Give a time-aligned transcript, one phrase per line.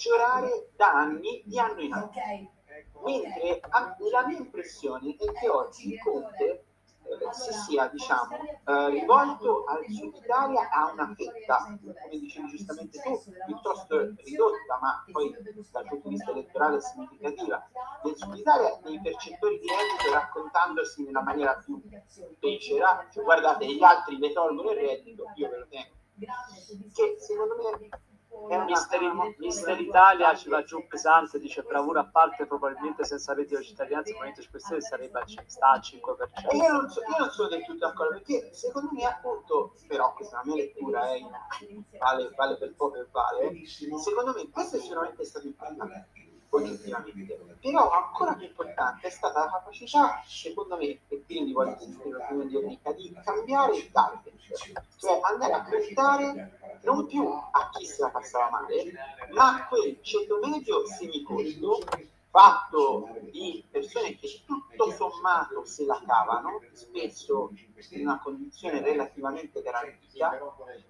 [0.00, 2.10] peggiorare da anni di anno in anno.
[3.04, 3.60] Mentre
[4.10, 6.64] la mia impressione è che oggi Conte
[7.02, 12.98] eh, si sia diciamo, eh, rivolto al sud Italia a una fetta, come dicevi giustamente
[13.00, 17.68] tu, piuttosto ridotta, ma poi dal punto di vista elettorale significativa,
[18.02, 21.82] del sud Italia dei percettori di reddito raccontandosi nella maniera più
[22.38, 25.98] becera, cioè guardate gli altri le tolgono il reddito, io ve lo tengo.
[26.94, 28.08] Che secondo me
[28.64, 29.00] Mister,
[29.38, 34.10] Mister, Italia ci va giù pesante, dice bravura a parte, probabilmente senza reddito di cittadinanza
[34.10, 36.56] il Movimento 5 Stelle sarebbe sta al 5%.
[36.56, 40.40] io non, so, io non sono del tutto d'accordo, perché secondo me appunto, però questa
[40.40, 41.26] è la mia lettura, eh,
[41.98, 46.06] vale, vale per poco e vale, secondo me questo è sicuramente stato importante
[46.50, 47.38] oggettivamente.
[47.60, 52.46] Però ancora più importante è stata la capacità, secondo me, e quindi voglio sentire l'opinione
[52.46, 54.34] di Enrica, di cambiare il target,
[54.96, 58.92] cioè andare a creditare non più a chi se la passava male,
[59.32, 61.80] ma a quel ceto medio semicorto
[62.30, 67.50] fatto di persone che tutto sommato se la cavano, spesso
[67.90, 70.38] in una condizione relativamente garantita,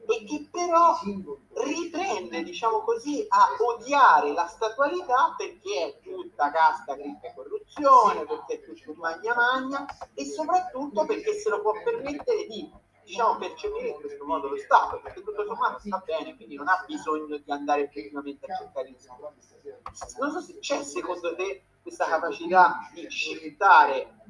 [0.07, 0.99] e che però
[1.55, 8.55] riprende, diciamo così, a odiare la statualità perché è tutta casta, cricca e corruzione, perché
[8.55, 12.71] è tutto magna magna e soprattutto perché se lo può permettere di
[13.11, 16.83] diciamo, percepire in questo modo lo Stato, perché tutto sommato sta bene, quindi non ha
[16.87, 19.35] bisogno di andare effettivamente a cercare il soldo.
[20.19, 24.21] Non so se c'è secondo te questa capacità di shiftare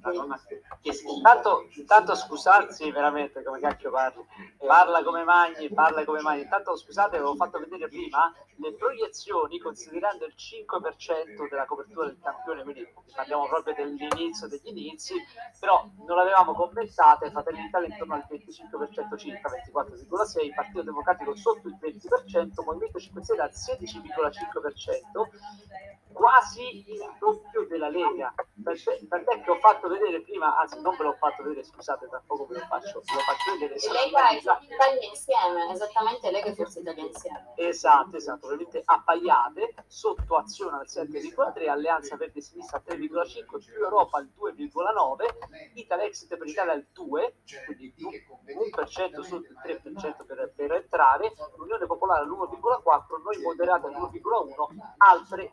[1.15, 4.25] Intanto, intanto scusarsi veramente come cacchio parli,
[4.57, 6.43] parla come Magni, parla come Magni.
[6.43, 12.63] Intanto scusate, avevo fatto vedere prima le proiezioni considerando il 5% della copertura del campione,
[12.63, 15.17] quindi parliamo proprio dell'inizio degli inizi,
[15.59, 21.77] però non l'avevamo commentate, Fratelli d'Italia intorno al 25% circa, 24,6%, Partito Democratico sotto il
[21.79, 28.35] 20%, Movimento 5 Stelle al 16,5%, quasi il doppio della Lega.
[28.63, 32.47] Tant'è che ho fatto vedere prima, anzi non ve l'ho fatto vedere, scusate, tra poco
[32.47, 33.75] ve lo faccio, ve lo faccio vedere.
[33.75, 37.53] Lega e Forza Italia insieme, esattamente Lega e Forza Italia insieme.
[37.57, 44.19] Esatto, esatto, ovviamente appaiate, sotto azione al 7,3, Alleanza Verde Sinistra al 3,5, più Europa
[44.19, 47.35] al 2,9, Italia Exit per Italia al 2,
[47.67, 55.53] quindi 1% sotto il 3% per, per entrare, l'Unione Popolare all'1,4, noi moderati all'1,1, altre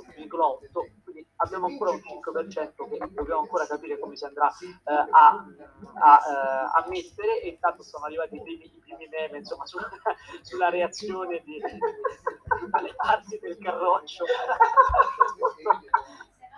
[0.00, 5.44] 4,8 quindi abbiamo ancora un 5% che dobbiamo ancora capire come si andrà eh, a,
[5.94, 7.40] a, eh, a, mettere.
[7.42, 9.78] E intanto sono arrivati i primi, i primi meme insomma, su,
[10.42, 11.60] sulla reazione di,
[12.72, 14.24] alle parti del carroccio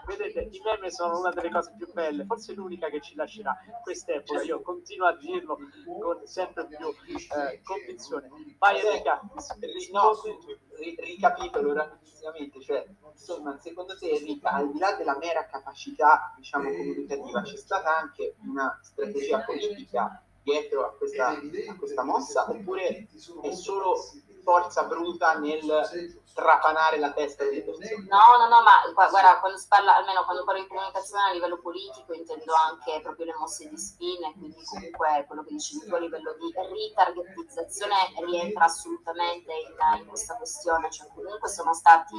[0.09, 4.43] vedete i meme sono una delle cose più belle forse l'unica che ci lascerà quest'epoca.
[4.43, 8.29] Io continuo a dirlo con sempre più eh, convinzione.
[8.59, 9.21] Vai Enrica
[9.93, 10.13] no,
[11.01, 17.43] ricapitolo rapidissimamente cioè insomma secondo te Enrica al di là della mera capacità diciamo comunicativa
[17.43, 22.51] c'è stata anche una strategia politica dietro a questa, a questa mossa?
[22.51, 23.07] Oppure
[23.43, 23.95] è solo
[24.43, 28.07] forza bruta nel trapanare la testa delle persone.
[28.07, 31.59] No, no, no, ma guarda, quando si parla, almeno quando parlo di comunicazione a livello
[31.59, 35.99] politico, intendo anche proprio le mosse di spine, quindi comunque quello che dicevi tu a
[35.99, 37.95] livello di ritargetizzazione
[38.25, 42.17] rientra assolutamente in, in questa questione, cioè comunque sono stati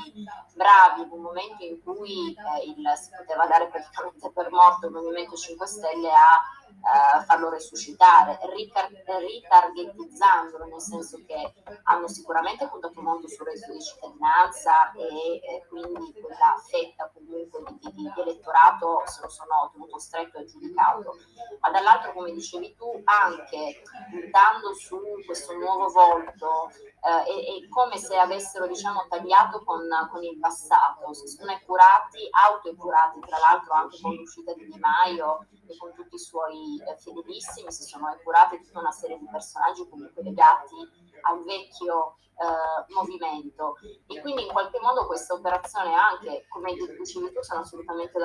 [0.53, 4.91] bravi in un momento in cui eh, il, si poteva dare praticamente per morto il
[4.91, 6.43] Movimento 5 Stelle a
[6.79, 11.53] eh, farlo resuscitare, ritar- ritargetizzandolo, nel senso che
[11.83, 17.91] hanno sicuramente puntato molto sul reddito di cittadinanza e eh, quindi quella fetta comunque di,
[17.93, 21.17] di, di, elettorato se lo sono tenuto stretto e giudicato,
[21.59, 27.97] ma dall'altro come dicevi tu anche puntando su questo nuovo volto eh, è, è, come
[27.97, 33.99] se avessero diciamo tagliato con, con il passato, si sono epurati, autoepurati tra l'altro anche
[34.01, 38.61] con l'uscita di Di Maio e con tutti i suoi eh, fedelissimi, si sono epurati
[38.61, 43.75] tutta una serie di personaggi comunque legati al vecchio eh, movimento.
[44.07, 48.17] E quindi in qualche modo questa operazione anche, come dicevi tu, sono assolutamente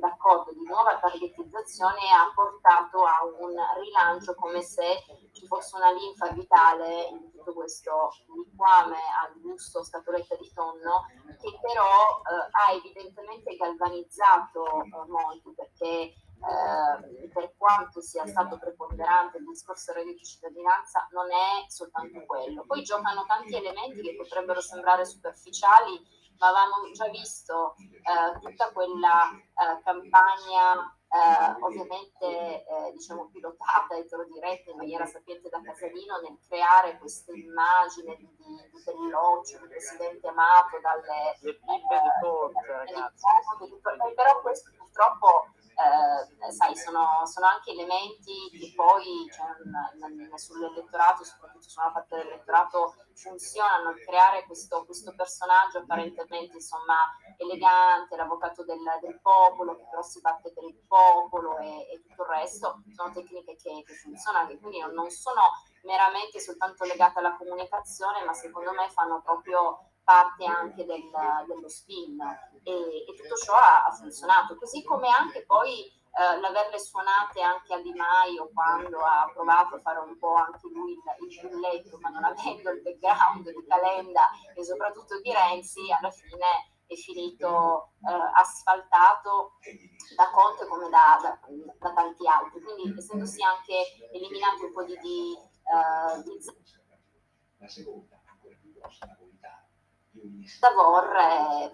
[0.00, 6.28] d'accordo, di nuova targetizzazione ha portato a un rilancio come se ci fosse una linfa
[6.30, 11.06] vitale in tutto questo liquame al gusto scatoletta di tonno
[11.40, 19.38] che però eh, ha evidentemente galvanizzato eh, molti perché eh, per quanto sia stato preponderante
[19.38, 22.64] il discorso reddito di cittadinanza, non è soltanto quello.
[22.66, 26.00] Poi giocano tanti elementi che potrebbero sembrare superficiali,
[26.38, 32.26] ma avevamo già visto eh, tutta quella eh, campagna eh, ovviamente
[32.66, 37.32] eh, diciamo pilotata e te lo diretta in maniera sapiente da Casalino nel creare questa
[37.32, 41.38] immagine di, di, di Belloccio, di Presidente amato dalle...
[41.40, 43.24] Le bimbe di Conte, ragazzi.
[44.14, 49.46] Però questo purtroppo eh, sai, sono, sono, anche elementi che poi cioè,
[50.36, 58.64] sull'elettorato, soprattutto su una parte dell'elettorato, funzionano, creare questo, questo personaggio apparentemente insomma, elegante, l'avvocato
[58.64, 62.82] del, del, popolo, che però si batte per il popolo e, e tutto il resto,
[62.94, 65.42] sono tecniche che, che funzionano, e quindi non, non sono
[65.84, 71.04] meramente soltanto legate alla comunicazione, ma secondo me fanno proprio parte anche del,
[71.46, 72.18] dello spin
[72.62, 77.74] e, e, tutto ciò ha, ha, funzionato, così come anche poi eh, l'averle suonate anche
[77.74, 81.98] a Di Maio quando ha provato a fare un po' anche lui il, il bulletto,
[82.00, 87.92] ma non avendo il background di Calenda e soprattutto di Renzi, alla fine è finito
[88.08, 89.58] eh, asfaltato
[90.16, 91.38] da Conte come da, da,
[91.78, 96.40] da, tanti altri, quindi essendosi anche eliminato un po' di, di, uh, di...
[97.58, 99.17] La seconda, ancora più grossa
[100.60, 101.16] Davor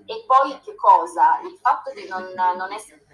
[0.04, 1.40] e poi che cosa?
[1.40, 3.04] Il fatto di non, non essere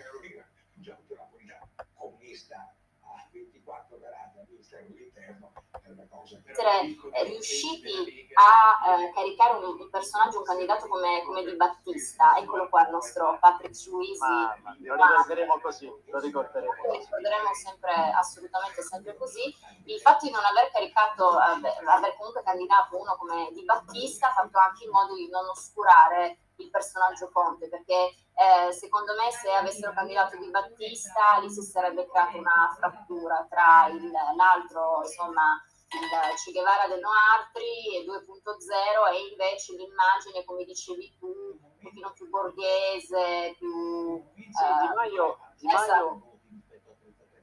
[6.61, 12.37] essere eh, riusciti a eh, caricare un, un, personaggio, un candidato come, come, Di Battista,
[12.37, 14.21] eccolo qua il nostro Patrick Suisi.
[14.21, 16.73] Ma, ma lo ricorderemo così, lo ricorderemo.
[16.85, 19.55] Lo ricorderemo sempre, assolutamente sempre così.
[19.87, 24.33] Il fatto di non aver caricato, eh, aver comunque candidato uno come Di Battista ha
[24.33, 29.51] fatto anche in modo di non oscurare il personaggio Conte, perché eh, secondo me se
[29.51, 36.39] avessero candidato Di Battista lì si sarebbe creata una frattura tra il, l'altro, insomma, il
[36.45, 42.29] Che Guevara del Noartri e 2.0 e invece l'immagine, come dicevi tu, un pochino più
[42.29, 44.23] borghese, più...
[44.35, 46.30] Sì, eh, Di Maio, Di Maio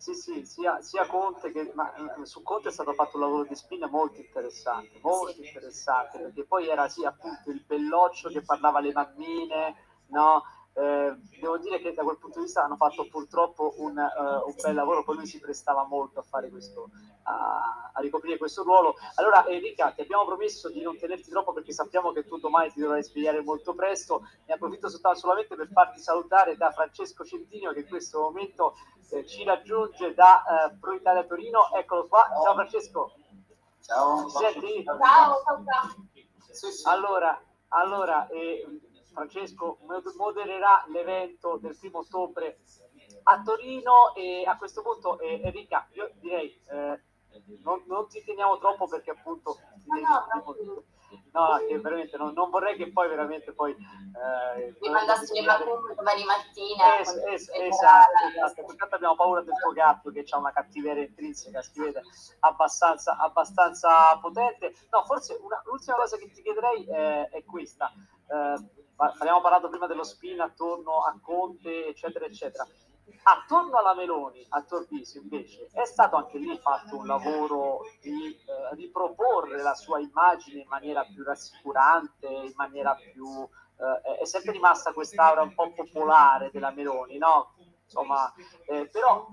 [0.07, 3.44] sì, sì, sia, sia Conte che ma, eh, su Conte è stato fatto un lavoro
[3.44, 8.77] di spina molto interessante, molto interessante, perché poi era sì appunto il belloccio che parlava
[8.80, 9.75] alle mammine,
[10.07, 10.44] no?
[10.77, 14.53] Eh, devo dire che da quel punto di vista hanno fatto purtroppo un, uh, un
[14.62, 16.91] bel lavoro, poi lui si prestava molto a fare questo,
[17.24, 18.94] a, a ricoprire questo ruolo.
[19.15, 22.79] Allora Enrica, ti abbiamo promesso di non tenerti troppo perché sappiamo che tu domani ti
[22.79, 27.88] dovrai svegliare molto presto, ne approfitto solamente per farti salutare da Francesco Centinio che in
[27.88, 28.75] questo momento
[29.09, 33.13] eh, ci raggiunge da eh, Pro Italia Torino, eccolo qua, ciao Francesco.
[33.81, 34.30] Ciao.
[35.03, 36.91] Ciao, ciao, ciao.
[36.91, 38.87] Allora, allora eh,
[39.18, 39.80] Francesco
[40.16, 42.60] modererà l'evento del primo ottobre
[43.24, 47.02] a Torino e a questo punto eh, Enrica io direi eh,
[47.64, 50.56] non, non, ti teniamo troppo perché appunto no, no,
[51.68, 56.24] che veramente non, non, vorrei che poi veramente poi eh, mi mandassi le macumbe domani
[56.25, 58.72] mattina es, es, esatto, esatto.
[58.72, 62.01] Intanto abbiamo paura del tuo gatto che ha una cattiveria intrinseca si vede
[62.39, 67.92] abbastanza, abbastanza potente no forse una, l'ultima cosa che ti chiederei eh, è questa
[68.30, 68.56] eh,
[68.98, 72.66] abbiamo parlato prima dello spin attorno a Conte, eccetera, eccetera.
[73.24, 78.75] Attorno alla Meloni, a Torpisi invece, è stato anche lì fatto un lavoro di eh,
[78.75, 83.48] riproporre la sua immagine in maniera più rassicurante, in maniera più...
[83.80, 87.54] Eh, è sempre rimasta quest'aura un po' popolare della Meloni, no?
[87.83, 88.33] Insomma,
[88.65, 89.27] eh, però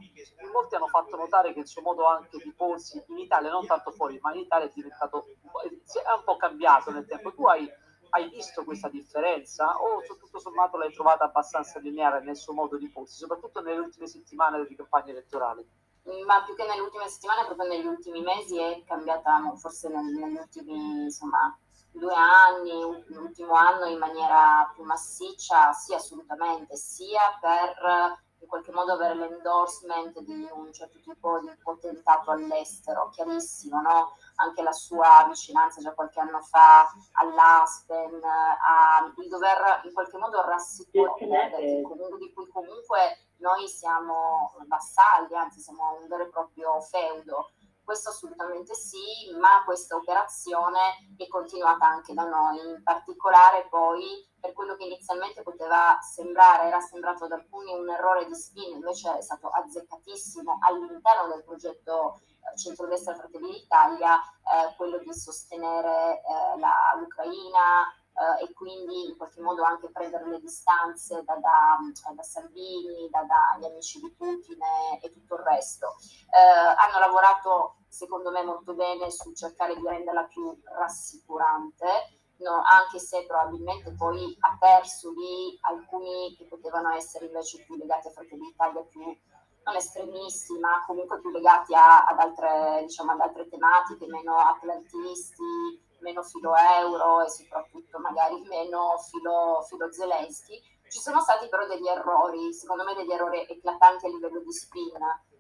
[0.53, 3.91] molti hanno fatto notare che il suo modo anche di porsi in Italia, non tanto
[3.91, 5.25] fuori, ma in Italia è diventato,
[5.63, 7.33] è un po' cambiato nel tempo.
[7.33, 7.69] Tu hai
[8.15, 12.89] hai visto questa differenza o tutto sommato l'hai trovata abbastanza lineare nel suo modo di
[12.89, 15.67] porsi, soprattutto nelle ultime settimane di campagna elettorale?
[16.27, 21.05] Ma più che nelle ultime settimane, proprio negli ultimi mesi è cambiata, forse negli ultimi
[21.05, 21.59] insomma,
[21.91, 28.93] due anni, l'ultimo anno in maniera più massiccia, sì assolutamente, sia per in qualche modo
[28.93, 34.13] avere l'endorsement di un certo tipo di potentato all'estero, chiarissimo, no?
[34.37, 40.43] Anche la sua vicinanza già qualche anno fa all'Aspen, a, il dover in qualche modo
[40.43, 41.83] rassicurare,
[42.19, 47.51] di cui comunque noi siamo vassalli, anzi siamo un vero e proprio feudo.
[47.85, 50.79] Questo assolutamente sì, ma questa operazione
[51.19, 56.81] è continuata anche da noi, in particolare poi per quello che inizialmente poteva sembrare, era
[56.81, 62.34] sembrato ad alcuni un errore di spin, invece è stato azzeccatissimo all'interno del progetto eh,
[62.57, 69.65] centrodestra Fratelli d'Italia, eh, quello di sostenere eh, l'Ucraina, Uh, e quindi in qualche modo
[69.65, 71.79] anche prendere le distanze da, da,
[72.15, 75.97] da Salvini, da, dagli amici di Putin e, e tutto il resto.
[76.31, 83.01] Uh, hanno lavorato secondo me molto bene su cercare di renderla più rassicurante, no, anche
[83.01, 88.47] se probabilmente poi ha perso lì alcuni che potevano essere invece più legati a Fratelli
[88.47, 89.03] d'Italia, più
[89.65, 95.83] non estremisti, ma comunque più legati a, ad, altre, diciamo, ad altre tematiche, meno atlantisti,
[96.01, 100.61] meno filo euro e soprattutto magari meno filo, filo Zelensky.
[100.89, 104.93] Ci sono stati però degli errori, secondo me degli errori eclatanti a livello di spin.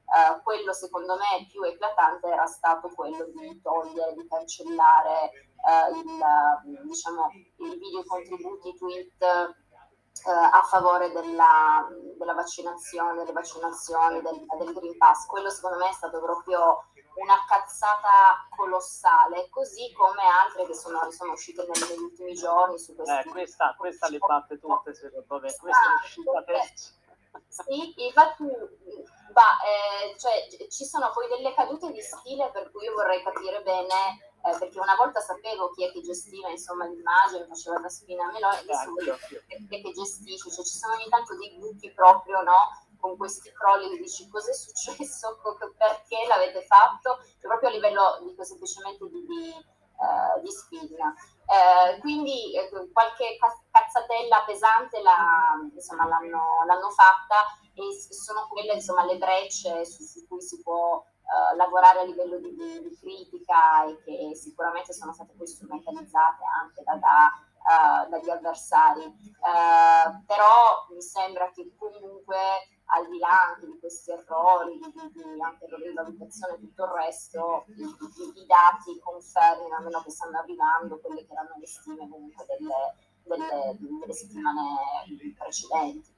[0.04, 5.31] Uh, quello secondo me più eclatante era stato quello di togliere, di cancellare
[5.64, 9.63] uh, il, diciamo, i video contributi tweet
[10.23, 15.26] eh, a favore della, della, vaccinazione, delle vaccinazioni, del, del, Green Pass.
[15.26, 16.85] Quello secondo me è stato proprio
[17.16, 23.28] una cazzata colossale, così come altre che sono, sono uscite negli ultimi giorni su questi...
[23.28, 26.92] Eh, questa, questa le batte tutte secondo me, questa è uscita terza.
[27.49, 28.44] Sì, infatti,
[29.33, 33.62] bah, eh, cioè, ci sono poi delle cadute di stile per cui io vorrei capire
[33.62, 38.27] bene eh, perché una volta sapevo chi è che gestiva insomma, l'immagine, faceva da spina
[38.27, 42.43] a me, adesso chi è che gestisce, cioè, ci sono ogni tanto dei buchi proprio
[42.43, 42.85] no?
[43.01, 45.41] con questi crolli che dici cosa è successo,
[45.77, 49.55] perché l'avete fatto, cioè, proprio a livello dico, semplicemente di, di,
[49.97, 50.97] uh, di spin.
[51.45, 53.37] Eh, quindi eh, qualche
[53.71, 60.27] cazzatella pesante la, insomma, l'hanno, l'hanno, fatta e sono quelle insomma, le brecce su, su
[60.27, 65.33] cui si può uh, lavorare a livello di, di, critica e che sicuramente sono state
[65.37, 69.04] poi strumentalizzate anche da, da, uh, dagli avversari.
[69.04, 72.37] Uh, però mi sembra che comunque
[72.87, 77.64] al di là anche di questi errori, di, anche di valutazione e tutto il resto,
[77.69, 82.45] i, i, i, dati confermino, almeno che stanno arrivando, quelle che erano le stime comunque
[82.47, 84.62] delle, delle, delle settimane
[85.37, 86.13] precedenti.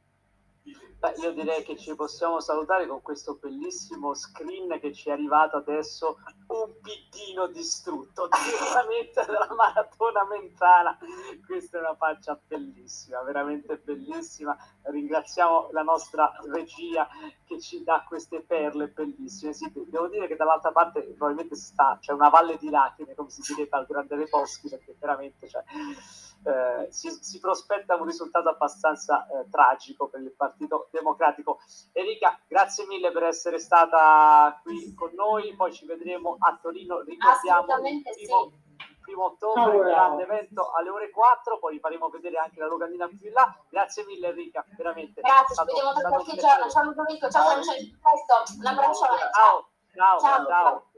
[0.98, 5.56] Beh, io direi che ci possiamo salutare con questo bellissimo screen che ci è arrivato
[5.58, 6.16] adesso,
[6.48, 10.98] un piddino distrutto direttamente dalla maratona mentana.
[11.46, 14.56] Questa è una faccia bellissima, veramente bellissima.
[14.82, 17.06] Ringraziamo la nostra regia
[17.44, 19.52] che ci dà queste perle bellissime.
[19.52, 23.42] Sì, devo dire che dall'altra parte probabilmente sta, c'è una valle di lacrime, come si
[23.54, 25.62] direbbe al Grande Reposchi, perché veramente cioè,
[26.46, 31.58] eh, si, si, prospetta un risultato abbastanza eh, tragico per il Partito Democratico.
[31.92, 37.88] Enrica, grazie mille per essere stata qui con noi, poi ci vedremo a Torino, ricordiamo
[37.88, 38.52] il primo,
[39.00, 43.26] primo ottobre, oh, grande evento alle ore 4, poi faremo vedere anche la locandina più
[43.26, 43.52] in là.
[43.68, 45.20] Grazie mille Enrica, veramente.
[45.22, 46.70] Grazie, ci vediamo tra qualche giorno.
[46.70, 49.04] Ciao Ludovico, ciao Francesco, un abbraccio.
[49.32, 50.46] Ciao, ciao, ciao.
[50.46, 50.90] ciao.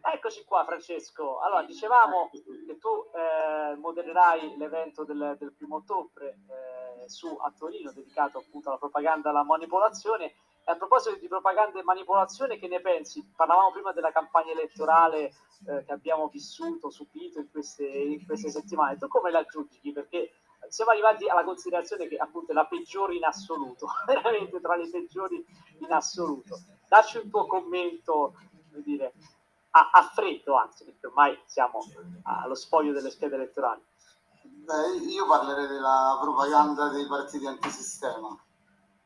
[0.00, 7.08] Eccoci qua Francesco, allora dicevamo che tu eh, modererai l'evento del, del primo ottobre eh,
[7.08, 10.32] su a Torino dedicato appunto alla propaganda e alla manipolazione
[10.64, 13.24] e a proposito di propaganda e manipolazione che ne pensi?
[13.34, 15.32] Parlavamo prima della campagna elettorale
[15.66, 19.92] eh, che abbiamo vissuto, subito in queste, in queste settimane, tu come la giudichi?
[19.92, 20.32] Perché
[20.68, 25.44] siamo arrivati alla considerazione che appunto è la peggiore in assoluto, veramente tra le peggiori
[25.78, 26.58] in assoluto.
[26.86, 28.34] Dacci un tuo commento,
[28.70, 29.14] come dire,
[29.70, 31.80] a, a freddo, anzi, perché ormai siamo
[32.24, 33.84] allo spoglio delle schede elettorali.
[34.42, 38.36] Beh, io parlerei della propaganda dei partiti antisistema.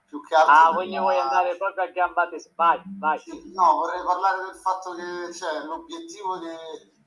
[0.07, 2.51] Più che altro ah, voglio vuoi andare proprio a gamba tesa.
[2.55, 3.19] Vai, vai.
[3.55, 6.57] No, vorrei parlare del fatto che cioè, l'obiettivo de,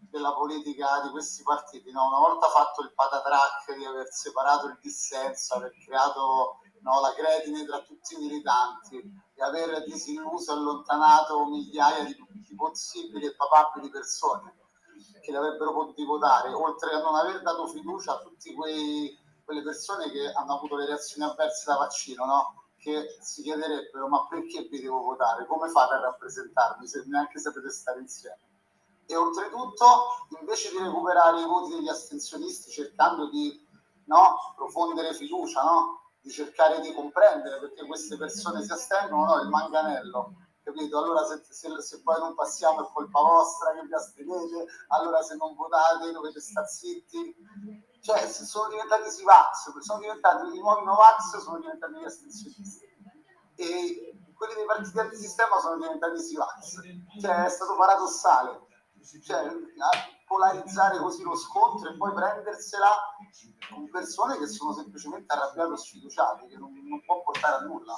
[0.10, 2.08] della politica di questi partiti, no?
[2.08, 7.66] una volta fatto il patatrack di aver separato il dissenso, aver creato no, la credine
[7.66, 9.02] tra tutti i militanti
[9.34, 14.54] e aver disilluso e allontanato migliaia di possibili e papabili persone
[15.22, 20.12] che le avrebbero potuti votare, oltre a non aver dato fiducia a tutte quelle persone
[20.12, 22.64] che hanno avuto le reazioni avverse da vaccino, no?
[22.78, 25.48] che si chiederebbero ma perché vi devo votare?
[25.48, 28.38] Come fate a rappresentarmi se neanche sapete stare insieme?
[29.08, 33.68] E oltretutto, invece di recuperare i voti degli astensionisti cercando di
[34.06, 36.05] no, profondere fiducia, no?
[36.26, 40.34] Di cercare di comprendere perché queste persone si astengono, no, il manganello
[40.66, 40.98] capito?
[40.98, 45.36] Allora se, se, se, poi non passiamo è colpa vostra che vi astenete, allora se
[45.36, 47.36] non votate dovete stare zitti.
[48.02, 52.86] Cioè, sono diventati Sivax, sono diventati i nuovi Novax, sono diventati gli astensionisti.
[53.56, 56.82] E quelli dei partiti antisistema sono diventati Sivax.
[57.22, 58.66] Cioè, è stato paradossale.
[59.24, 59.44] Cioè,
[60.26, 62.90] polarizzare così lo scontro e poi prendersela
[63.70, 67.96] con persone che sono semplicemente arrabbiate o sfiduciate, che non, non può portare a nulla.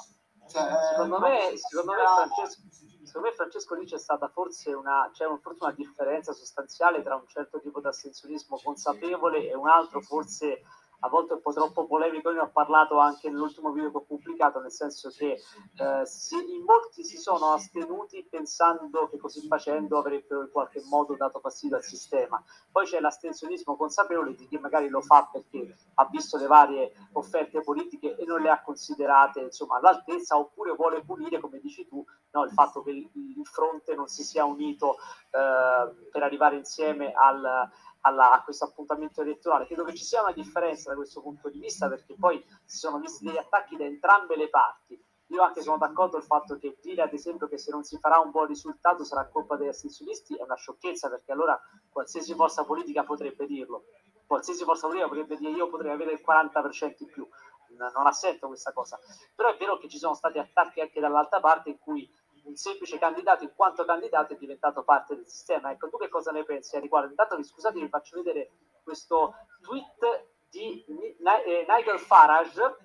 [0.48, 2.62] Cioè, secondo, me, secondo, me Francesco,
[3.04, 7.26] secondo me Francesco lì c'è stata forse una, c'è forse una differenza sostanziale tra un
[7.26, 10.62] certo tipo di astensionismo consapevole e un altro forse
[11.00, 14.60] a volte un po' troppo polemico, ne ho parlato anche nell'ultimo video che ho pubblicato,
[14.60, 20.42] nel senso che eh, si, in molti si sono astenuti pensando che così facendo avrebbero
[20.42, 22.42] in qualche modo dato fastidio al sistema.
[22.70, 27.60] Poi c'è l'astensionismo consapevole di chi magari lo fa perché ha visto le varie offerte
[27.60, 32.44] politiche e non le ha considerate insomma, all'altezza oppure vuole punire, come dici tu, no,
[32.44, 34.96] il fatto che il, il fronte non si sia unito
[35.30, 37.70] eh, per arrivare insieme al
[38.02, 39.66] alla, a questo appuntamento elettorale.
[39.66, 42.98] Credo che ci sia una differenza da questo punto di vista perché poi si sono
[42.98, 45.02] visti degli attacchi da entrambe le parti.
[45.30, 48.18] Io anche sono d'accordo sul fatto che dire ad esempio che se non si farà
[48.18, 53.04] un buon risultato sarà colpa degli astensionisti è una sciocchezza perché allora qualsiasi forza politica
[53.04, 53.84] potrebbe dirlo.
[54.26, 57.28] Qualsiasi forza politica potrebbe dire io potrei avere il 40% in più.
[57.76, 58.98] Non ha senso questa cosa.
[59.34, 62.10] Però è vero che ci sono stati attacchi anche dall'altra parte in cui
[62.48, 65.70] un semplice candidato in quanto candidato è diventato parte del sistema.
[65.70, 67.10] Ecco, tu che cosa ne pensi a riguardo?
[67.10, 68.50] Intanto vi scusate, vi faccio vedere
[68.82, 72.76] questo tweet di eh, Nigel Farage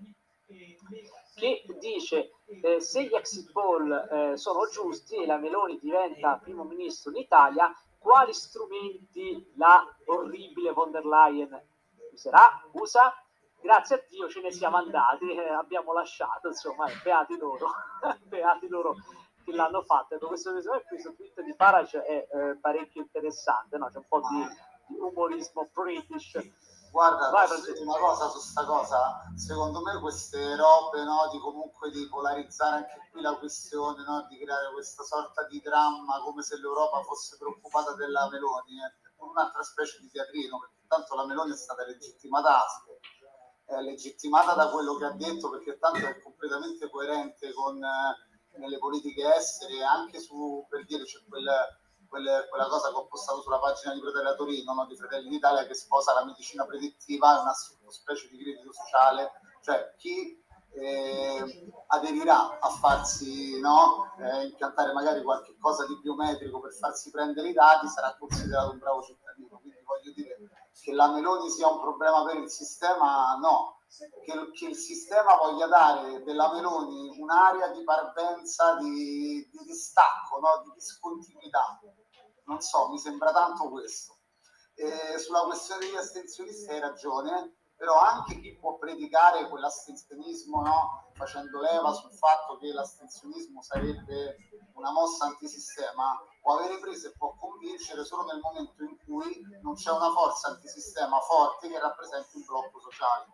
[1.36, 6.63] che dice eh, se gli exit poll eh, sono giusti e la Meloni diventa primo
[6.63, 11.60] ministro in Italia, quali strumenti la orribile von der Leyen
[12.12, 12.62] userà?
[12.74, 13.15] Usa?
[13.62, 17.70] Grazie a Dio ce ne siamo andati, eh, abbiamo lasciato, insomma, beati loro,
[18.27, 18.96] beati loro
[19.44, 20.16] che l'hanno fatto.
[20.16, 20.52] Ecco, questo,
[20.88, 23.90] questo tweet di Farage è eh, parecchio interessante, no?
[23.90, 24.46] c'è un po' di,
[24.88, 26.40] di umorismo british.
[26.92, 27.48] Guarda, Vai,
[27.82, 33.10] una cosa su questa cosa, secondo me queste robe no, di comunque di polarizzare anche
[33.10, 37.96] qui la questione, no, di creare questa sorta di dramma come se l'Europa fosse preoccupata
[37.96, 42.64] della Meloni, è un'altra specie di teatrino, perché tanto la Meloni è stata legittimata
[43.66, 48.78] è legittimata da quello che ha detto perché tanto è completamente coerente con eh, nelle
[48.78, 51.50] politiche estere, anche su, per dire, c'è quel,
[52.08, 55.66] quel, quella cosa che ho postato sulla pagina di Fratelli Torino, no, di Fratelli d'Italia,
[55.66, 59.32] che sposa la medicina predittiva, è una specie di credito sociale,
[59.62, 60.42] cioè chi
[60.76, 67.50] eh, aderirà a farsi no, eh, impiantare magari qualche cosa di biometrico per farsi prendere
[67.50, 69.60] i dati sarà considerato un bravo cittadino.
[69.60, 70.38] Quindi voglio dire
[70.82, 75.68] che la Meloni sia un problema per il sistema, no, che, che, il sistema voglia
[75.68, 80.64] dare della Meloni un'area di parvenza, di, di distacco, no?
[80.64, 81.80] di discontinuità.
[82.46, 84.18] Non so, mi sembra tanto questo.
[84.74, 91.12] E sulla questione degli astensionisti hai ragione, però anche chi può predicare quell'astensionismo no?
[91.14, 94.38] facendo leva sul fatto che l'astensionismo sarebbe
[94.74, 99.76] una mossa antisistema, può avere preso e può convincere solo nel momento in cui non
[99.76, 103.33] c'è una forza antisistema forte che rappresenti un blocco sociale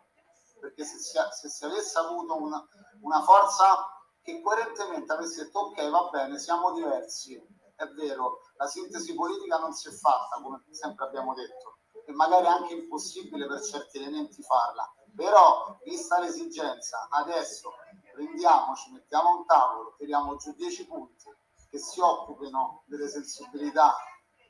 [0.60, 2.68] perché se si, se si avesse avuto una,
[3.02, 3.88] una forza
[4.22, 7.42] che coerentemente avesse detto ok va bene siamo diversi
[7.76, 12.46] è vero la sintesi politica non si è fatta come sempre abbiamo detto e magari
[12.46, 14.92] è anche impossibile per certi elementi farla.
[15.16, 17.72] Però vista l'esigenza adesso
[18.14, 21.30] prendiamoci mettiamo un tavolo tiriamo giù 10 punti
[21.70, 23.96] che si occupino delle sensibilità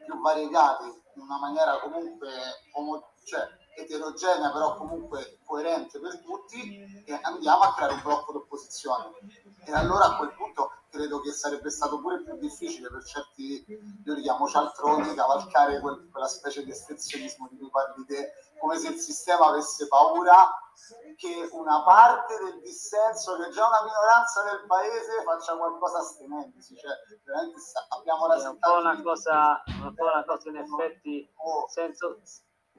[0.03, 2.29] più variegate in una maniera comunque
[2.73, 9.11] omo- cioè, eterogenea però comunque coerente per tutti e andiamo a creare un blocco d'opposizione
[9.65, 13.63] e allora a quel punto credo che sarebbe stato pure più difficile per certi,
[14.03, 18.77] io li chiamo cialtroni, cavalcare quel, quella specie di estenzionismo di cui parli te, come
[18.77, 20.51] se il sistema avesse paura
[21.15, 26.75] che una parte del dissenso, che è già una minoranza del paese, faccia qualcosa astenendosi.
[26.75, 26.91] Cioè,
[27.23, 28.73] veramente abbiamo rasentato...
[28.73, 31.67] È un po' una cosa, un po' una cosa in effetti oh.
[31.67, 32.21] senso,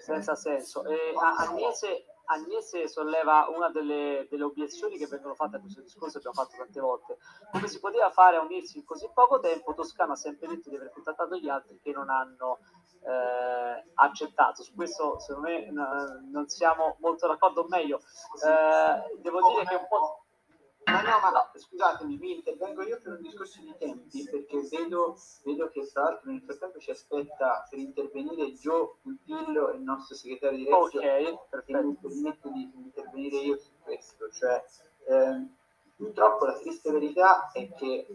[0.00, 0.84] senza senso.
[0.84, 6.36] E Agnese, Agnese solleva una delle, delle, obiezioni che vengono fatte a questo discorso, abbiamo
[6.36, 7.18] fatto tante volte.
[7.50, 9.74] Come si poteva fare a unirsi in così poco tempo?
[9.74, 12.58] Toscano ha sempre detto di aver contattato gli altri che non hanno
[13.02, 14.62] eh, accettato.
[14.62, 17.62] Su questo, secondo me, non siamo molto d'accordo.
[17.62, 20.24] O meglio, eh, devo dire che un po'.
[20.90, 25.16] Ma no, ma no, scusatemi, mi intervengo io per un discorso di tempi, perché vedo,
[25.44, 30.58] vedo che tra l'altro nel frattempo ci aspetta per intervenire Gio Puntillo, il nostro segretario
[30.58, 31.86] di Reggio, okay, perfetto.
[31.86, 34.30] mi permetto di intervenire io su questo.
[34.30, 34.64] Cioè,
[35.06, 35.54] ehm,
[35.96, 38.06] purtroppo la triste verità è che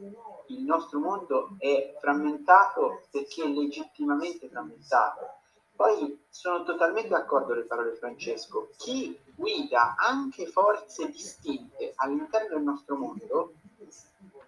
[0.47, 5.43] il nostro mondo è frammentato perché è legittimamente frammentato
[5.75, 8.69] poi sono totalmente d'accordo con le parole di Francesco.
[8.77, 13.53] Chi guida anche forze distinte all'interno del nostro mondo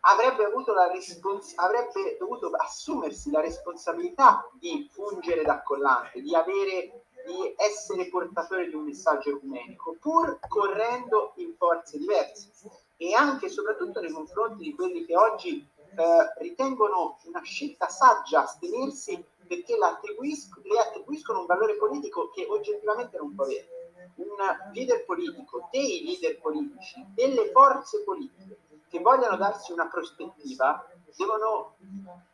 [0.02, 7.04] avrebbe, avuto la respons- avrebbe dovuto assumersi la responsabilità di fungere da collante, di, avere,
[7.26, 12.50] di essere portatore di un messaggio ecumenico, pur correndo in forze diverse
[12.96, 18.44] e anche e soprattutto nei confronti di quelli che oggi eh, ritengono una scelta saggia
[18.44, 23.77] astenersi perché le attribuiscono un valore politico che oggettivamente non può avere.
[24.16, 31.76] Un, leader politico, dei leader politici, delle forze politiche che vogliono darsi una prospettiva, devono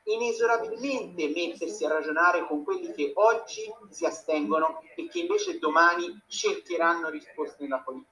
[0.04, 7.10] inesorabilmente mettersi a ragionare con quelli che oggi si astengono e che invece domani cercheranno
[7.10, 8.12] risposte nella politica.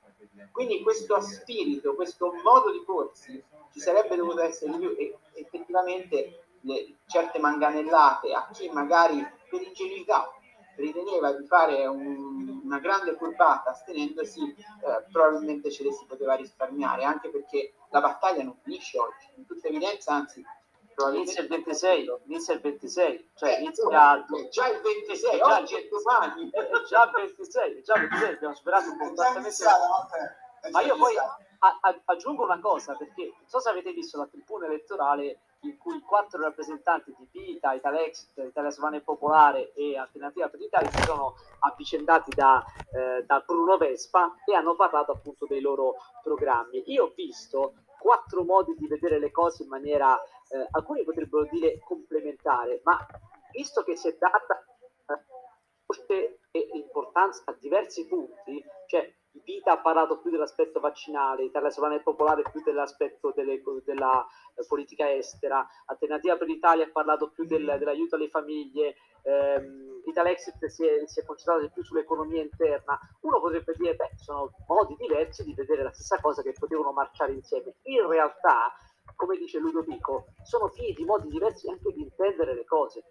[0.52, 6.98] Quindi questo spirito, questo modo di porsi ci sarebbe dovuto essere più e effettivamente le,
[7.06, 10.32] certe manganellate a chi magari per ingenuità
[10.76, 17.04] riteneva di fare un, una grande curvata astenendosi, eh, probabilmente ce le si poteva risparmiare,
[17.04, 20.44] anche perché la battaglia non finisce oggi, in tutta evidenza, anzi
[21.10, 25.76] inizia il 26, inizia il 26, cioè eh, inizia è già il 26, già oggi
[25.76, 26.50] è domani.
[26.52, 29.50] È già il 26, è già il 26, abbiamo superato completamente.
[30.72, 34.28] Ma io poi a, a, aggiungo una cosa, perché non so se avete visto la
[34.28, 40.50] tribuna elettorale in cui quattro rappresentanti di PITA, Italexit, Italia Sovana e Popolare e Alternativa
[40.50, 45.62] per l'Italia si sono avvicendati da, eh, da Bruno Vespa e hanno parlato appunto dei
[45.62, 46.84] loro programmi.
[46.88, 50.20] Io ho visto quattro modi di vedere le cose in maniera,
[50.50, 52.98] eh, alcuni potrebbero dire complementare, ma
[53.52, 54.66] visto che si è data
[56.08, 56.40] eh,
[56.74, 62.44] importanza a diversi punti, cioè Vita ha parlato più dell'aspetto vaccinale, Italia Sovrana e Popolare
[62.52, 64.26] più dell'aspetto delle, della
[64.56, 70.66] eh, politica estera, Alternativa per l'Italia ha parlato più del, dell'aiuto alle famiglie, ehm, Italexit
[70.66, 73.00] si è, si è concentrato di più sull'economia interna.
[73.22, 77.34] Uno potrebbe dire, beh, sono modi diversi di vedere la stessa cosa che potevano marciare
[77.34, 77.76] insieme.
[77.84, 78.74] In realtà,
[79.16, 83.04] come dice Ludovico, sono figli di modi diversi anche di intendere le cose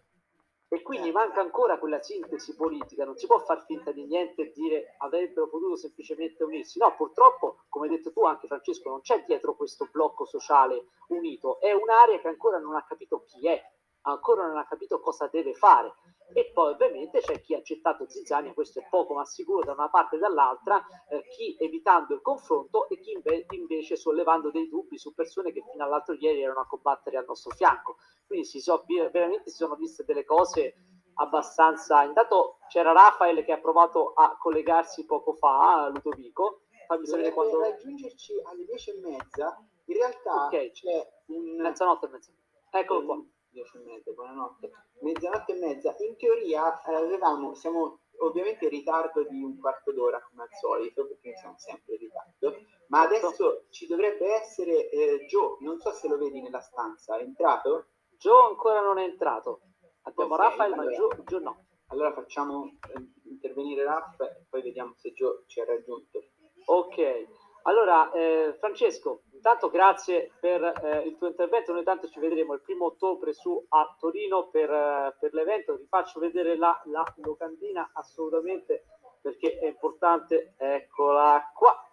[0.72, 4.52] e quindi manca ancora quella sintesi politica, non si può far finta di niente e
[4.52, 6.78] dire avrebbero potuto semplicemente unirsi.
[6.78, 11.59] No, purtroppo, come hai detto tu anche Francesco, non c'è dietro questo blocco sociale unito,
[11.59, 13.61] è un'area che ancora non ha capito chi è,
[14.02, 15.92] ancora non ha capito cosa deve fare.
[16.32, 19.88] E poi ovviamente c'è chi ha accettato Zizzania, questo è poco ma sicuro da una
[19.88, 24.96] parte e dall'altra, eh, chi evitando il confronto e chi inve- invece sollevando dei dubbi
[24.96, 27.96] su persone che fino all'altro ieri erano a combattere al nostro fianco.
[28.26, 30.74] Quindi si so, veramente si sono viste delle cose
[31.14, 32.04] abbastanza...
[32.04, 36.62] Intanto c'era Rafael che ha provato a collegarsi poco fa a Ludovico.
[36.86, 37.60] Fammi sapere quando...
[37.60, 39.64] raggiungerci alle 10 e mezza.
[39.86, 40.70] In realtà okay.
[40.70, 41.56] c'è un...
[41.56, 42.30] Mezzanotte e mezza.
[42.70, 43.24] Eccolo qua.
[43.50, 44.70] 10 e mezza, buonanotte.
[45.00, 45.94] Mezzanotte e mezza.
[45.98, 51.06] In teoria eh, avevamo, siamo ovviamente in ritardo di un quarto d'ora come al solito,
[51.06, 53.26] perché siamo sempre in ritardo, ma certo.
[53.26, 57.86] adesso ci dovrebbe essere eh, Joe, non so se lo vedi nella stanza, è entrato?
[58.18, 59.62] Joe ancora non è entrato.
[60.02, 61.64] Abbiamo okay, Raffaele, allora, ma Joe, Joe, no.
[61.86, 66.22] Allora facciamo eh, intervenire Raff e poi vediamo se Joe ci ha raggiunto.
[66.66, 67.26] Ok,
[67.62, 71.72] allora eh, Francesco, intanto grazie per eh, il tuo intervento.
[71.72, 75.76] Noi tanto ci vedremo il primo ottobre su a Torino per, eh, per l'evento.
[75.76, 78.84] Vi faccio vedere la, la locandina assolutamente
[79.20, 80.54] perché è importante.
[80.56, 81.84] Eccola qua.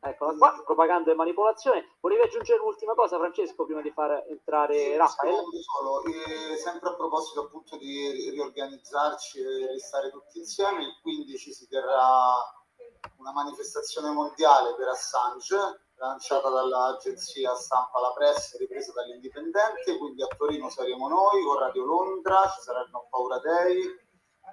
[0.00, 1.96] Eccola qua, propaganda e manipolazione.
[2.00, 5.36] Volevi aggiungere un'ultima cosa, Francesco, prima di far entrare sì, Raffaele?
[5.60, 11.68] Solo, eh, sempre a proposito appunto di riorganizzarci e restare tutti insieme, il 15 si
[11.68, 12.34] terrà
[13.18, 15.56] una manifestazione mondiale per Assange,
[15.94, 22.42] lanciata dall'agenzia stampa La Press, ripresa dall'Indipendente, quindi a Torino saremo noi con Radio Londra,
[22.42, 23.80] ci Non Paura Day,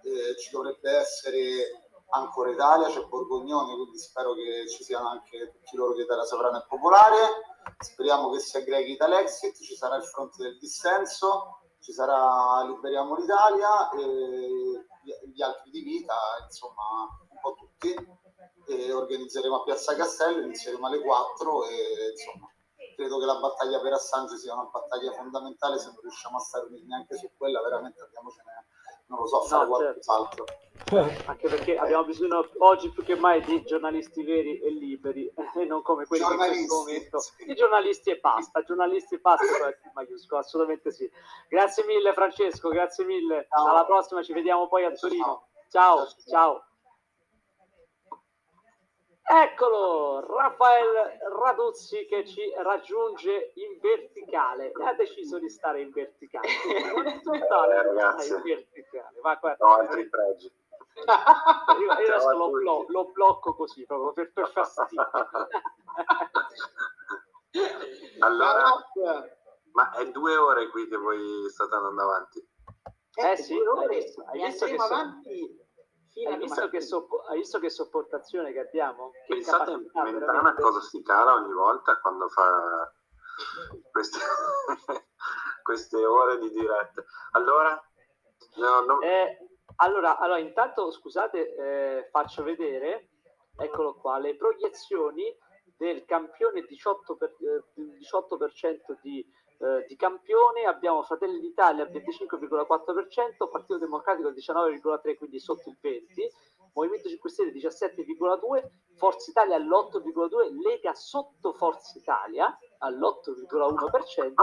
[0.04, 5.76] eh, ci dovrebbe essere ancora Italia, c'è Borgognone, quindi spero che ci siano anche tutti
[5.76, 7.18] loro di Italia Sovrana e Popolare.
[7.80, 13.90] Speriamo che si aggreghi Italexit, ci sarà il fronte del dissenso, ci sarà Liberiamo l'Italia
[13.92, 14.86] e
[15.34, 18.22] gli altri di vita, insomma, un po' tutti.
[18.74, 22.52] E organizzeremo a Piazza Castello, inizieremo alle 4 e insomma
[22.96, 26.66] credo che la battaglia per Assange sia una battaglia fondamentale se non riusciamo a stare
[26.66, 28.54] uniti neanche su quella, veramente andiamocene
[29.14, 30.46] non lo so, fare no, qualcos'altro.
[30.86, 31.30] Certo.
[31.30, 35.82] Anche perché abbiamo bisogno oggi più che mai di giornalisti veri e liberi e non
[35.82, 37.20] come quelli che in questo momento.
[37.20, 37.50] Sì.
[37.50, 39.46] I giornalisti e basta, giornalisti e basta,
[39.94, 41.10] maiuscolo, assolutamente sì.
[41.48, 43.48] Grazie mille Francesco, grazie mille.
[43.50, 43.68] Ciao.
[43.68, 45.48] Alla prossima, ci vediamo poi a Torino.
[45.70, 45.98] ciao.
[45.98, 46.08] ciao.
[46.28, 46.66] ciao.
[49.26, 54.74] Eccolo, Raffaele Raduzzi che ci raggiunge in verticale.
[54.74, 56.46] Ha deciso di stare in verticale.
[56.48, 58.34] eh, ragazzi.
[58.34, 59.20] in verticale.
[59.22, 59.66] Va, guarda.
[59.66, 60.52] No, altri pregi.
[61.80, 65.10] io, adesso lo, blo- lo, blocco così proprio per, per fastidio.
[68.20, 68.86] allora,
[69.72, 72.46] ma è due ore qui che voi state andando avanti.
[73.16, 75.63] Eh, eh sì, hai visto, hai visto che avanti
[76.28, 79.12] hai visto, che soppo- hai visto che sopportazione che abbiamo?
[79.12, 82.94] Che Pensate a Mentana cosa si cala ogni volta quando fa
[83.92, 84.20] queste,
[85.64, 87.04] queste ore di diretta.
[87.32, 87.82] Allora,
[88.58, 89.02] no, no.
[89.02, 89.38] Eh,
[89.78, 93.10] allora, allora, intanto scusate, eh, faccio vedere.
[93.56, 95.36] Eccolo alle proiezioni
[95.78, 97.64] del campione 18%, per, eh,
[98.00, 99.24] 18% di,
[99.64, 105.78] eh, di campione, abbiamo Fratelli d'Italia al 25,4%, Partito Democratico al 19,3%, quindi sotto il
[105.82, 106.02] 20%,
[106.74, 114.34] Movimento 5 Stelle 17,2%, Forza Italia all'8,2%, Lega sotto Forza Italia all'8,1%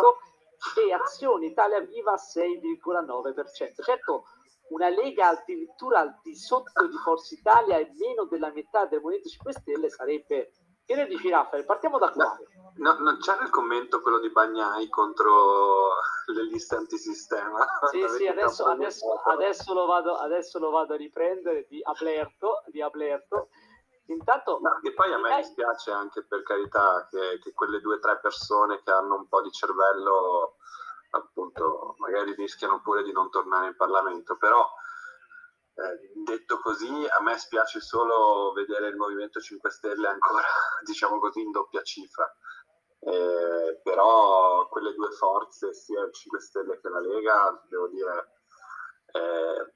[0.78, 3.82] e Azione Italia Viva 6,9%.
[3.82, 4.24] Certo,
[4.68, 9.28] una Lega addirittura al di sotto di Forza Italia e meno della metà del Movimento
[9.28, 10.52] 5 Stelle sarebbe...
[10.90, 11.64] Che ne dici Raffaele?
[11.64, 12.36] Partiamo da qua.
[12.78, 15.90] No, non c'era il commento quello di Bagnai contro
[16.34, 17.64] le liste antisistema?
[17.92, 22.82] Sì, sì, adesso, adesso, adesso, lo vado, adesso lo vado a riprendere di Ablerto, di
[22.82, 23.50] Ablerto.
[24.06, 27.94] Intanto, no, e poi a me eh, dispiace anche per carità che, che quelle due
[27.94, 30.56] o tre persone che hanno un po' di cervello
[31.10, 34.68] appunto magari rischiano pure di non tornare in Parlamento, però
[35.74, 40.42] eh, detto così a me spiace solo vedere il Movimento 5 Stelle ancora
[40.84, 42.32] diciamo così in doppia cifra.
[43.02, 48.34] Eh, però quelle due forze, sia il 5 Stelle che la Lega, devo dire,
[49.12, 49.72] eh,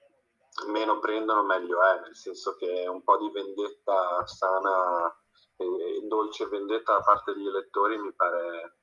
[0.67, 5.15] meno prendono meglio è, nel senso che un po' di vendetta sana
[5.57, 8.77] e dolce vendetta da parte degli elettori mi pare,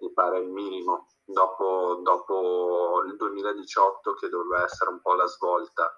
[0.00, 5.96] mi pare il minimo dopo, dopo, il 2018 che doveva essere un po' la svolta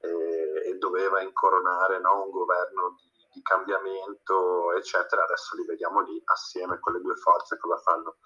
[0.00, 5.22] e, e doveva incoronare no, un governo di, di, cambiamento, eccetera.
[5.24, 8.16] Adesso li vediamo lì assieme quelle due forze cosa fanno.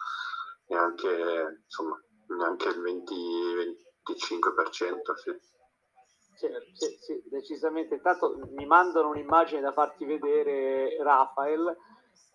[0.67, 5.15] Neanche, insomma, neanche il 20-25%.
[5.15, 5.37] Sì.
[6.37, 7.95] Sì, sì, sì, decisamente.
[7.95, 11.77] Intanto mi mandano un'immagine da farti vedere Rafael.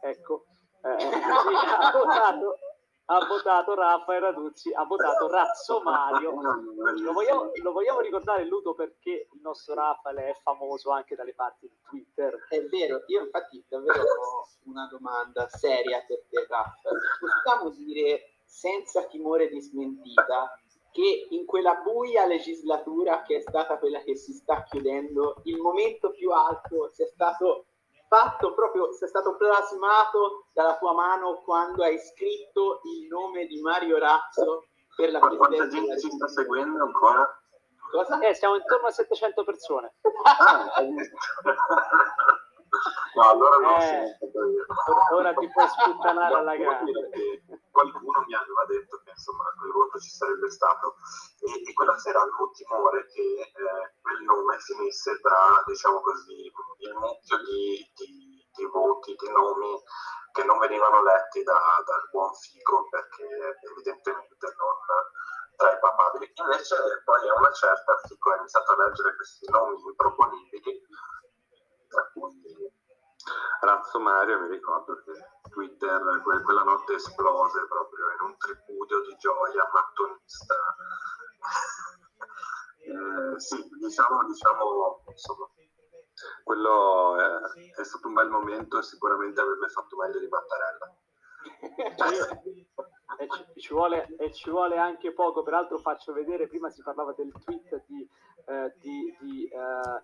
[0.02, 0.46] Ecco,
[0.82, 1.08] eh, sì,
[3.12, 6.40] ha votato Raffaele Raduzzi, ha votato Razzo Mario.
[7.02, 11.68] Lo vogliamo, lo vogliamo, ricordare, Ludo, perché il nostro Raffaele è famoso anche dalle parti
[11.68, 12.46] di Twitter.
[12.48, 17.00] È vero, io infatti davvero ho una domanda seria per te, Raffaele.
[17.20, 20.60] Possiamo dire senza timore di smentita
[20.92, 26.12] che in quella buia legislatura che è stata quella che si sta chiudendo, il momento
[26.12, 27.66] più alto sia stato
[28.10, 33.98] fatto proprio, sia stato plasmato dalla tua mano quando hai scritto il nome di Mario
[34.00, 35.56] Razzo per la presidenza.
[35.56, 37.40] Quanta gente ci sta seguendo ancora?
[37.92, 38.20] Cosa?
[38.20, 39.94] Eh, siamo intorno a 700 persone.
[40.24, 40.74] Ah,
[43.16, 44.18] no, allora non eh,
[45.14, 46.84] ora ti puoi sputtanare alla gara.
[47.72, 50.96] Qualcuno mi aveva detto che insomma quel voto ci sarebbe stato
[51.40, 56.94] e, e quella sera avevo timore che eh, quel nome finisse tra, diciamo così, il
[56.96, 59.82] mucchio di, di, di, voti, di nomi
[60.32, 63.26] che non venivano letti da, dal buon figo perché
[63.72, 64.76] evidentemente non
[65.60, 66.32] tra i papabili.
[66.36, 70.82] Invece poi a una certa Fico ha iniziato a leggere questi nomi improponibili
[71.90, 72.72] tra cui
[73.62, 75.12] Razzo Mario mi ricordo che
[75.50, 80.56] Twitter quella notte esplose proprio in un tripudio di gioia mattonista.
[82.90, 85.48] Eh, sì, diciamo, diciamo insomma,
[86.44, 90.98] quello è, è, stato un bel momento e sicuramente avrebbe fatto meglio di Mattarella.
[93.20, 95.44] E ci, ci, vuole, e ci vuole anche poco.
[95.44, 98.10] Peraltro faccio vedere prima si parlava del tweet di,
[98.46, 100.02] eh, di, di eh,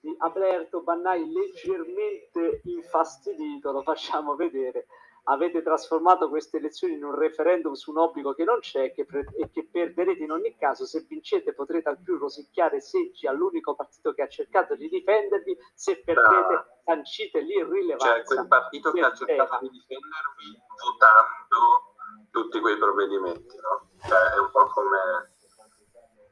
[0.00, 4.86] di Alberto Bannai leggermente infastidito, lo facciamo vedere.
[5.28, 9.26] Avete trasformato queste elezioni in un referendum su un obbligo che non c'è che pre-
[9.36, 10.86] e che perderete in ogni caso.
[10.86, 16.00] Se vincete potrete al più rosicchiare seggi all'unico partito che ha cercato di difendervi, se
[16.04, 16.66] perdete ah.
[16.84, 18.14] sancite l'irrilevanza.
[18.14, 21.94] Cioè quel partito che ha cercato di difendervi votando
[22.30, 23.88] tutti quei provvedimenti, no?
[24.06, 25.35] Cioè, è un po' come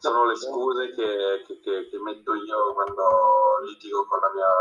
[0.04, 4.52] sono le scuse che, che, che, che, metto io quando litigo con la mia,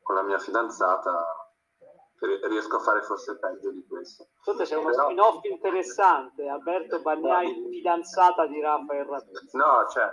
[0.00, 1.38] con la mia fidanzata.
[2.24, 4.28] Riesco a fare forse peggio di questo.
[4.40, 5.04] Sotto c'è uno Però...
[5.04, 9.56] spin-off interessante, Alberto Bagnai, fidanzata di Raffaele Rapizzi.
[9.56, 10.08] No, cioè,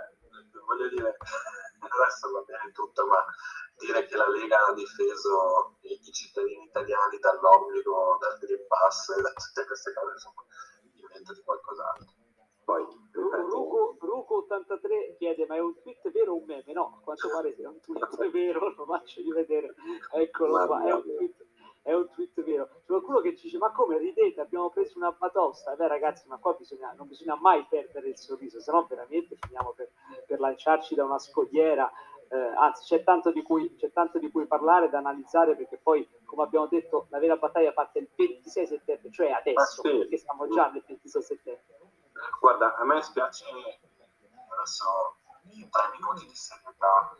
[0.66, 1.16] voglio dire,
[1.78, 3.24] adesso va bene tutto, ma
[3.78, 9.22] dire che la Lega ha difeso i, i cittadini italiani dall'obbligo del Green Pass e
[9.22, 10.42] da tutte queste cose, insomma,
[10.92, 12.12] diventa di qualcos'altro.
[12.64, 16.72] Poi, Ruco, Ruco 83 chiede ma è un tweet vero o un meme?
[16.72, 19.74] No, a quanto pare è un tweet vero, lo faccio rivedere,
[20.12, 21.46] eccolo qua, è un tweet,
[21.82, 22.66] è un tweet vero.
[22.66, 26.38] C'è qualcuno che ci dice ma come ridete, abbiamo preso una batosta, beh ragazzi ma
[26.38, 29.90] qua bisogna, non bisogna mai perdere il sorriso, se no veramente finiamo per,
[30.26, 31.90] per lanciarci da una scogliera
[32.32, 36.44] eh, anzi c'è tanto, cui, c'è tanto, di cui, parlare, da analizzare, perché poi, come
[36.44, 39.98] abbiamo detto, la vera battaglia parte il 26 settembre, cioè adesso, ah, sì.
[39.98, 41.91] perché siamo già nel 26 settembre.
[42.40, 43.44] Guarda, a me spiace
[44.48, 45.16] adesso
[45.70, 47.16] tre minuti di serietà.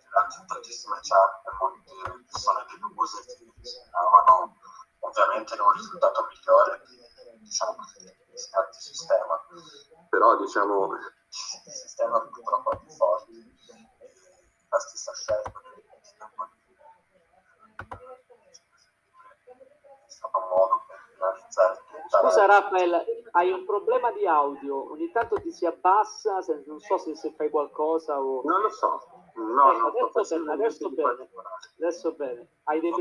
[0.00, 1.92] Girati tantissime chat, molte
[2.26, 4.56] persone deluse che desideravano
[5.00, 6.98] ovviamente un risultato migliore di,
[7.38, 9.40] diciamo così, di sistema.
[10.10, 13.32] Però diciamo il sistema è purtroppo è più forte.
[14.68, 15.82] La stessa scelta del
[20.48, 21.81] modo per realizzare
[22.20, 26.98] Scusa Raffaele, hai un problema di audio, ogni tanto ti si abbassa, se, non so
[26.98, 28.42] se, se fai qualcosa o...
[28.44, 29.00] Non lo so,
[29.36, 31.30] no, ecco, adesso, bene, adesso bene,
[31.78, 32.92] adesso bene, hai dei